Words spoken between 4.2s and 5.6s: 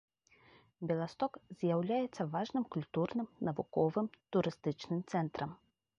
турыстычным цэнтрам.